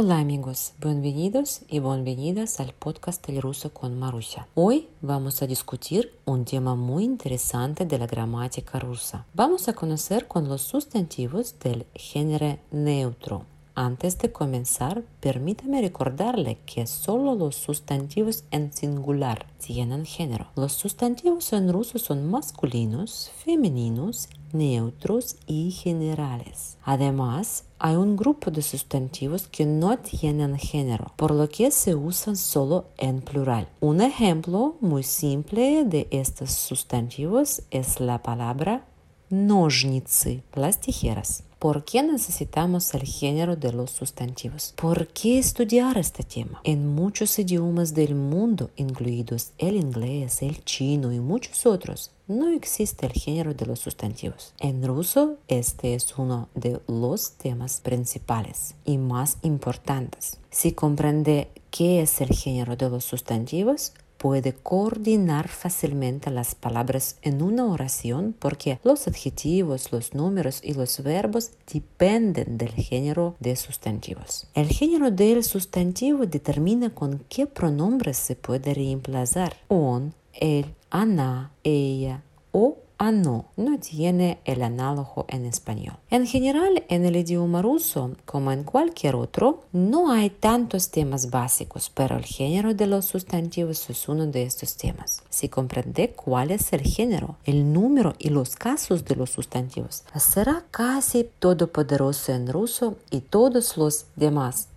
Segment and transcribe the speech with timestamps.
[0.00, 4.46] Hola amigos, bienvenidos y bienvenidas al podcast del ruso con Marusia.
[4.54, 9.26] Hoy vamos a discutir un tema muy interesante de la gramática rusa.
[9.34, 13.44] Vamos a conocer con los sustantivos del género neutro.
[13.80, 20.48] Antes de comenzar, permítame recordarle que solo los sustantivos en singular tienen género.
[20.56, 26.76] Los sustantivos en ruso son masculinos, femeninos, neutros y generales.
[26.82, 32.36] Además, hay un grupo de sustantivos que no tienen género, por lo que se usan
[32.36, 33.68] solo en plural.
[33.78, 38.84] Un ejemplo muy simple de estos sustantivos es la palabra
[39.30, 41.44] ножницы, las tijeras.
[41.58, 44.74] ¿Por qué necesitamos el género de los sustantivos?
[44.76, 46.60] ¿Por qué estudiar este tema?
[46.62, 53.06] En muchos idiomas del mundo, incluidos el inglés, el chino y muchos otros, no existe
[53.06, 54.54] el género de los sustantivos.
[54.60, 60.38] En ruso, este es uno de los temas principales y más importantes.
[60.50, 67.40] Si comprende qué es el género de los sustantivos, puede coordinar fácilmente las palabras en
[67.40, 74.46] una oración porque los adjetivos, los números y los verbos dependen del género de sustantivos.
[74.54, 79.56] El género del sustantivo determina con qué pronombres se puede reemplazar.
[79.68, 85.96] On, él, ana, ella o ano ah, no tiene el análogo en español.
[86.10, 91.90] En general, en el idioma ruso, como en cualquier otro, no hay tantos temas básicos,
[91.94, 95.22] pero el género de los sustantivos es uno de estos temas.
[95.30, 100.64] Si comprende cuál es el género, el número y los casos de los sustantivos, será
[100.70, 104.68] casi todopoderoso en ruso y todos los demás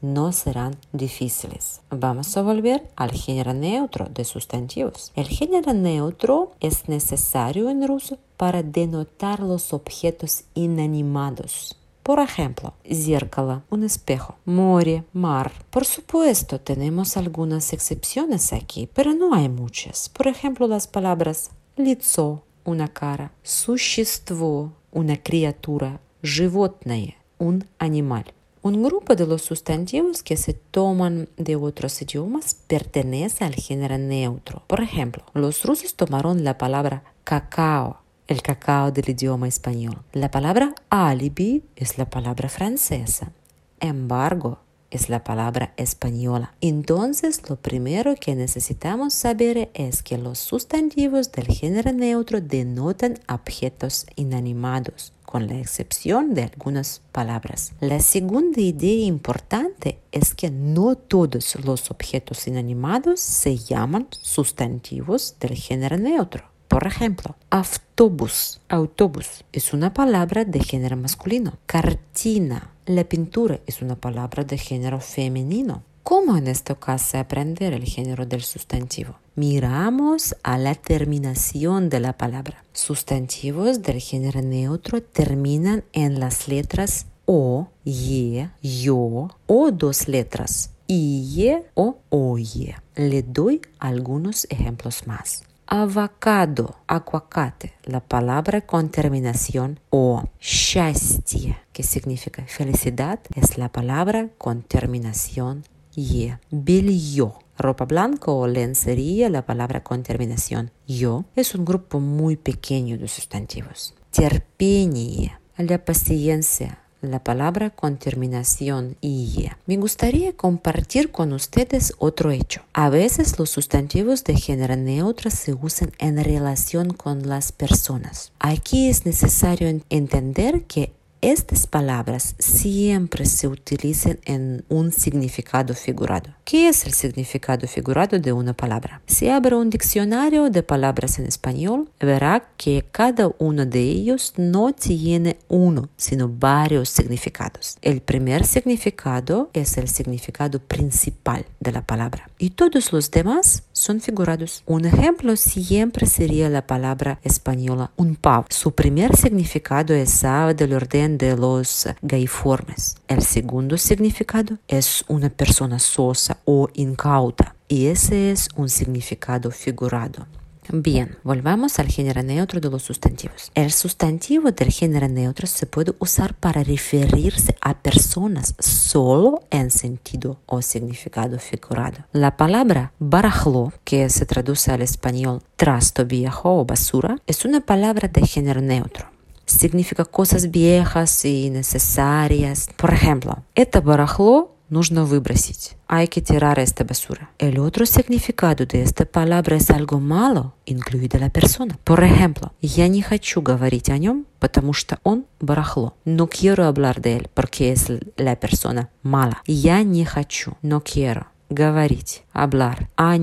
[0.00, 1.82] no serán difíciles.
[1.90, 5.12] Vamos a volver al género neutro de sustantivos.
[5.14, 11.76] El género neutro es necesario en ruso para denotar los objetos inanimados.
[12.02, 15.52] Por ejemplo, зеркало, un espejo, море, mar.
[15.68, 20.08] Por supuesto, tenemos algunas excepciones aquí, pero no hay muchas.
[20.08, 28.24] Por ejemplo, las palabras лицо, una cara, существо, una criatura, животное, un animal.
[28.64, 34.62] Un grupo de los sustantivos que se toman de otros idiomas pertenece al género neutro.
[34.66, 40.00] Por ejemplo, los rusos tomaron la palabra cacao, el cacao del idioma español.
[40.14, 43.32] La palabra alibi es la palabra francesa.
[43.80, 44.60] Embargo
[44.90, 46.54] es la palabra española.
[46.62, 54.06] Entonces, lo primero que necesitamos saber es que los sustantivos del género neutro denotan objetos
[54.16, 57.72] inanimados con la excepción de algunas palabras.
[57.80, 65.56] La segunda idea importante es que no todos los objetos inanimados se llaman sustantivos del
[65.56, 66.44] género neutro.
[66.68, 68.60] Por ejemplo, autobús.
[68.68, 71.58] Autobús es una palabra de género masculino.
[71.66, 72.70] Cartina.
[72.86, 75.82] La pintura es una palabra de género femenino.
[76.02, 79.16] ¿Cómo en este caso aprender el género del sustantivo?
[79.34, 82.64] miramos a la terminación de la palabra.
[82.72, 91.64] Sustantivos del género neutro terminan en las letras o, ye, yo o dos letras iye
[91.74, 92.76] o oye.
[92.94, 95.42] Le doy algunos ejemplos más.
[95.66, 100.22] Avocado, aguacate, la palabra con terminación o.
[100.38, 105.64] Счастье, que significa felicidad, es la palabra con terminación
[105.94, 106.38] ye.
[106.50, 112.98] Белье, ropa blanca o lencería, la palabra con terminación yo, es un grupo muy pequeño
[112.98, 113.94] de sustantivos.
[114.10, 119.52] Terpenie, la paciencia, la palabra con terminación ie.
[119.66, 122.62] Me gustaría compartir con ustedes otro hecho.
[122.72, 128.32] A veces los sustantivos de género neutro se usan en relación con las personas.
[128.38, 130.92] Aquí es necesario entender que
[131.30, 136.34] estas palabras siempre se utilizan en un significado figurado.
[136.44, 139.00] ¿Qué es el significado figurado de una palabra?
[139.06, 144.74] Si abre un diccionario de palabras en español, verá que cada uno de ellos no
[144.74, 147.78] tiene uno, sino varios significados.
[147.80, 154.00] El primer significado es el significado principal de la palabra y todos los demás son
[154.00, 154.62] figurados.
[154.66, 158.46] Un ejemplo siempre sería la palabra española un pavo.
[158.50, 160.24] Su primer significado es
[160.56, 162.96] del orden de los gaiformes.
[163.08, 170.26] El segundo significado es una persona sosa o incauta y ese es un significado figurado.
[170.72, 173.50] Bien, volvamos al género neutro de los sustantivos.
[173.54, 180.40] El sustantivo del género neutro se puede usar para referirse a personas solo en sentido
[180.46, 182.06] o significado figurado.
[182.12, 188.08] La palabra barajlo, que se traduce al español trasto viejo o basura, es una palabra
[188.08, 189.13] de género neutro.
[189.46, 192.68] Significa cosas viejas y necesarias.
[192.76, 195.76] Por ejemplo, это барахло нужно выбросить.
[195.86, 197.30] Hay que tirar esta basura.
[197.38, 201.78] El otro significado de esta palabra es algo malo, incluida la persona.
[201.84, 205.94] Por ejemplo, я не хочу говорить о нем, потому что он барахло.
[206.04, 209.42] No quiero hablar de él, porque es la persona mala.
[209.46, 213.14] Я не хочу, no quiero говорить, hablar о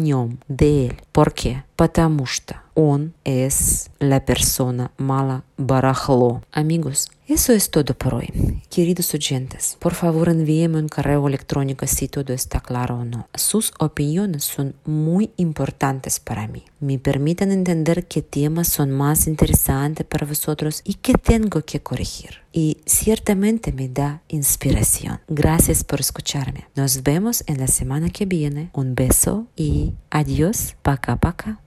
[0.47, 1.01] de él.
[1.11, 1.63] ¿Por qué?
[1.75, 6.41] Потому что он es la persona mala barajlo.
[6.51, 8.61] Amigos, eso es todo por hoy.
[8.69, 13.27] Queridos oyentes, por favor envíenme un correo electrónico si todo está claro o no.
[13.35, 16.63] Sus opiniones son muy importantes para mí.
[16.79, 22.41] Me permiten entender qué temas son más interesantes para vosotros y qué tengo que corregir.
[22.53, 25.21] Y ciertamente me da inspiración.
[25.29, 26.67] Gracias por escucharme.
[26.75, 28.71] Nos vemos en la semana que viene.
[28.73, 31.59] Un beso y adiós, paca paca.